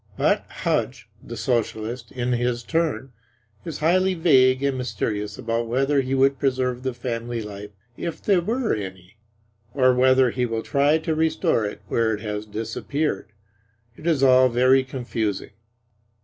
[0.17, 3.13] But Hudge, the Socialist, in his turn,
[3.63, 8.41] is highly vague and mysterious about whether he would preserve the family life if there
[8.41, 9.17] were any;
[9.75, 13.31] or whether he will try to restore it where it has disappeared.
[13.95, 15.51] It is all very confusing.